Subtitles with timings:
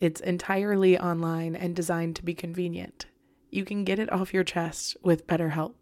[0.00, 3.06] It's entirely online and designed to be convenient.
[3.50, 5.74] You can get it off your chest with BetterHelp.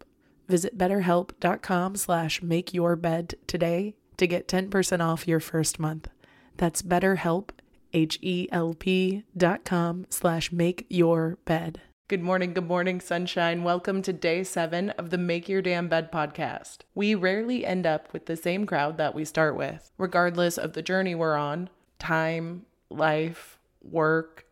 [0.47, 6.09] Visit betterhelp.com slash makeyourbed today to get 10% off your first month.
[6.57, 7.49] That's betterhelp,
[7.93, 11.81] H-E-L-P dot com slash make your bed.
[12.09, 13.63] Good morning, good morning, sunshine.
[13.63, 16.79] Welcome to day seven of the Make Your Damn Bed podcast.
[16.93, 20.81] We rarely end up with the same crowd that we start with, regardless of the
[20.81, 24.45] journey we're on time, life, work,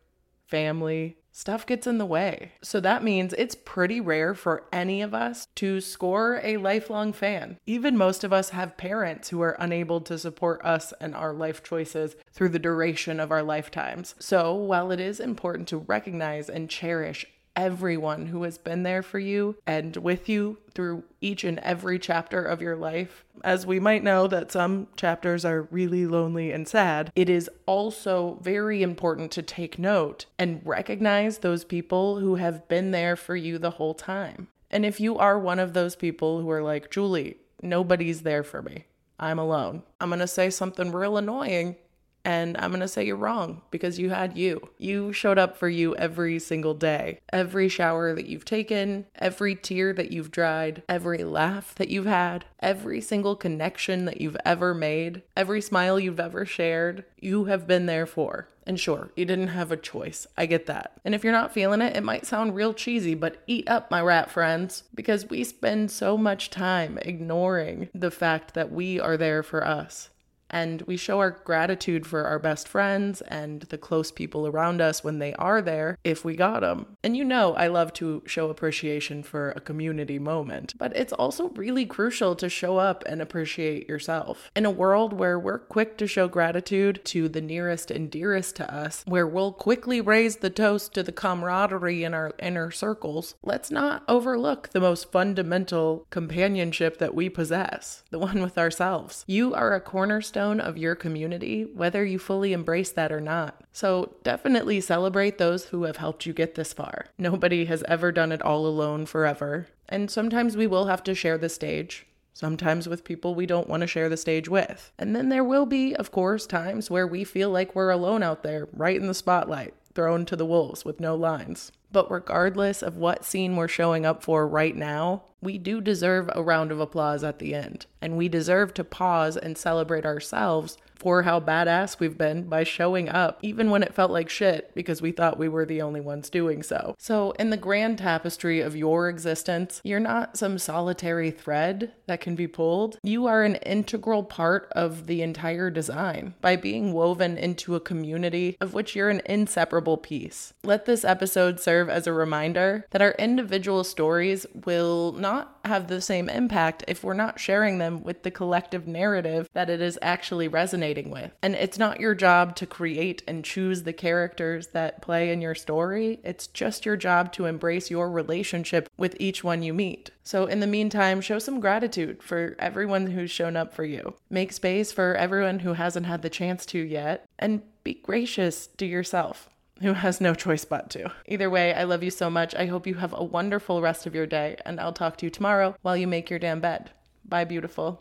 [0.46, 2.52] family, stuff gets in the way.
[2.62, 7.58] So that means it's pretty rare for any of us to score a lifelong fan.
[7.66, 11.62] Even most of us have parents who are unable to support us and our life
[11.62, 14.14] choices through the duration of our lifetimes.
[14.18, 17.26] So while it is important to recognize and cherish
[17.56, 22.42] everyone who has been there for you and with you through each and every chapter
[22.42, 23.24] of your life.
[23.44, 28.38] As we might know that some chapters are really lonely and sad, it is also
[28.42, 33.58] very important to take note and recognize those people who have been there for you
[33.58, 34.48] the whole time.
[34.70, 38.62] And if you are one of those people who are like, Julie, nobody's there for
[38.62, 38.86] me.
[39.18, 39.82] I'm alone.
[40.00, 41.76] I'm going to say something real annoying
[42.24, 44.68] and I'm to say you're wrong because you had you.
[44.78, 47.20] You showed up for you every single day.
[47.32, 52.44] Every shower that you've taken, every tear that you've dried, every laugh that you've had,
[52.60, 57.86] every single connection that you've ever made, every smile you've ever shared, you have been
[57.86, 58.48] there for.
[58.64, 60.26] And sure, you didn't have a choice.
[60.36, 60.92] I get that.
[61.04, 64.00] And if you're not feeling it, it might sound real cheesy, but eat up, my
[64.00, 69.42] rat friends, because we spend so much time ignoring the fact that we are there
[69.42, 70.10] for us
[70.52, 75.02] and we show our gratitude for our best friends and the close people around us
[75.02, 76.96] when they are there if we got them.
[77.02, 81.48] And you know, I love to show appreciation for a community moment, but it's also
[81.50, 84.50] really crucial to show up and appreciate yourself.
[84.54, 88.74] In a world where we're quick to show gratitude to the nearest and dearest to
[88.74, 93.70] us, where we'll quickly raise the toast to the camaraderie in our inner circles, let's
[93.70, 99.24] not overlook the most fundamental companionship that we possess the one with ourselves.
[99.26, 103.62] You are a cornerstone cornerstone of your community, whether you fully embrace that or not.
[103.72, 107.06] So definitely celebrate those who have helped you get this far.
[107.18, 109.68] Nobody has ever done it all alone forever.
[109.88, 112.06] And sometimes we will have to share the stage.
[112.34, 114.90] Sometimes with people we don't want to share the stage with.
[114.98, 118.42] And then there will be, of course, times where we feel like we're alone out
[118.42, 121.72] there, right in the spotlight, thrown to the wolves with no lines.
[121.92, 126.42] But regardless of what scene we're showing up for right now, we do deserve a
[126.42, 127.86] round of applause at the end.
[128.00, 133.08] And we deserve to pause and celebrate ourselves for how badass we've been by showing
[133.08, 136.30] up, even when it felt like shit because we thought we were the only ones
[136.30, 136.94] doing so.
[136.96, 142.36] So, in the grand tapestry of your existence, you're not some solitary thread that can
[142.36, 142.98] be pulled.
[143.02, 148.56] You are an integral part of the entire design by being woven into a community
[148.60, 150.54] of which you're an inseparable piece.
[150.62, 155.88] Let this episode serve serve as a reminder that our individual stories will not have
[155.88, 159.98] the same impact if we're not sharing them with the collective narrative that it is
[160.00, 161.32] actually resonating with.
[161.42, 165.54] And it's not your job to create and choose the characters that play in your
[165.56, 170.10] story, it's just your job to embrace your relationship with each one you meet.
[170.22, 174.14] So, in the meantime, show some gratitude for everyone who's shown up for you.
[174.30, 178.86] Make space for everyone who hasn't had the chance to yet, and be gracious to
[178.86, 179.48] yourself
[179.82, 181.12] who has no choice but to.
[181.26, 182.54] Either way, I love you so much.
[182.54, 185.30] I hope you have a wonderful rest of your day, and I'll talk to you
[185.30, 186.90] tomorrow while you make your damn bed.
[187.24, 188.00] Bye, beautiful.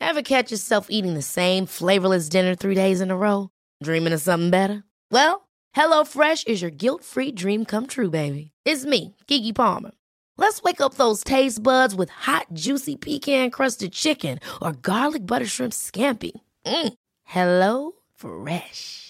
[0.00, 3.50] Ever catch yourself eating the same flavorless dinner three days in a row?
[3.82, 4.82] Dreaming of something better?
[5.10, 8.50] Well, HelloFresh is your guilt free dream come true, baby.
[8.64, 9.92] It's me, Keke Palmer.
[10.36, 15.46] Let's wake up those taste buds with hot, juicy pecan crusted chicken or garlic butter
[15.46, 16.32] shrimp scampi.
[16.64, 16.94] Mm.
[17.24, 19.09] Hello Fresh.